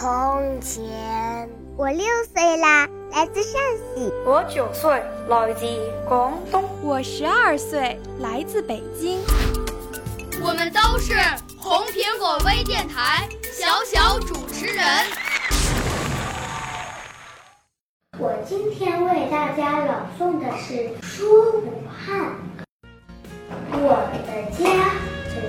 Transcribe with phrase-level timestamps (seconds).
[0.00, 1.48] 从前。
[1.76, 3.60] 我六岁啦，来自陕
[3.96, 4.12] 西。
[4.24, 5.66] 我九岁，来自
[6.08, 6.62] 广东。
[6.84, 9.18] 我十二岁，来自北京。
[10.40, 11.14] 我们都是
[11.58, 14.84] 红苹果微电台小小主持人。
[18.20, 22.20] 我今天为大家朗诵的是《说武汉》。
[23.72, 24.92] 我的家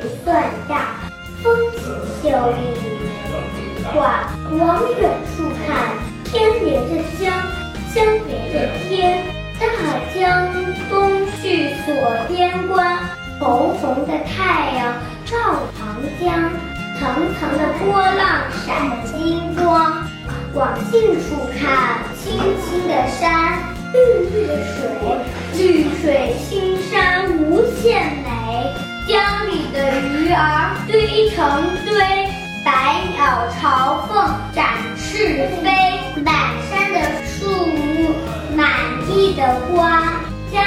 [0.01, 1.07] 不算大，
[1.43, 1.79] 风景
[2.23, 2.98] 秀丽，
[3.93, 5.89] 画往远处看，
[6.25, 7.33] 天连着江，
[7.93, 9.23] 江连着天，
[9.59, 9.65] 大
[10.13, 10.53] 江
[10.89, 11.95] 东去锁
[12.27, 12.97] 边关，
[13.39, 14.93] 红红的太阳
[15.25, 15.37] 照
[15.77, 16.51] 长江，
[16.99, 20.07] 层层的波浪闪金光。
[20.53, 23.59] 往近处看，青青的山，
[23.93, 23.97] 绿
[24.29, 24.81] 绿的水，
[25.53, 28.73] 绿水青山无限美。
[29.07, 31.95] 江里的鱼儿堆成堆，
[32.63, 35.71] 百鸟朝凤展翅飞。
[36.23, 36.33] 满
[36.69, 38.13] 山的树木，
[38.55, 38.67] 满
[39.07, 40.61] 地的花，江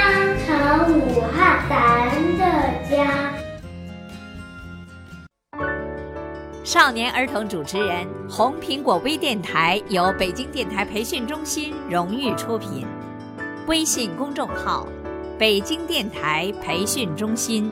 [0.45, 2.09] 城武汉咱
[2.39, 2.43] 的
[2.89, 3.31] 家。
[6.63, 12.87] 少年儿童主持人，红苹果微电台由北京电台培训中心荣誉出品，
[13.67, 14.87] 微信公众号：
[15.37, 17.71] 北京电台培训中心。